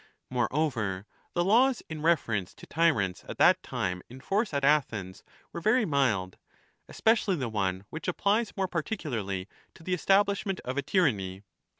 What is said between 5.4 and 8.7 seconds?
were very mild, especially the one which applies more